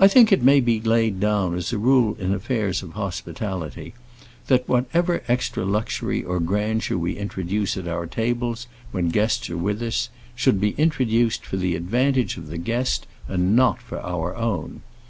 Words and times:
I 0.00 0.08
think 0.08 0.32
it 0.32 0.42
may 0.42 0.58
be 0.58 0.80
laid 0.80 1.20
down 1.20 1.54
as 1.54 1.72
a 1.72 1.78
rule 1.78 2.16
in 2.18 2.34
affairs 2.34 2.82
of 2.82 2.94
hospitality, 2.94 3.94
that 4.48 4.68
whatever 4.68 5.22
extra 5.28 5.64
luxury 5.64 6.24
or 6.24 6.40
grandeur 6.40 6.98
we 6.98 7.16
introduce 7.16 7.76
at 7.76 7.86
our 7.86 8.06
tables 8.08 8.66
when 8.90 9.10
guests 9.10 9.48
are 9.48 9.56
with 9.56 9.80
us, 9.82 10.10
should 10.34 10.60
be 10.60 10.70
introduced 10.70 11.46
for 11.46 11.58
the 11.58 11.76
advantage 11.76 12.36
of 12.36 12.48
the 12.48 12.58
guest 12.58 13.06
and 13.28 13.54
not 13.54 13.80
for 13.80 14.00
our 14.00 14.34
own. 14.34 14.80